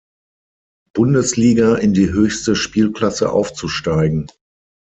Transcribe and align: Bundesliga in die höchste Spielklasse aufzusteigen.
Bundesliga 0.95 1.75
in 1.75 1.93
die 1.93 2.09
höchste 2.09 2.55
Spielklasse 2.55 3.31
aufzusteigen. 3.31 4.25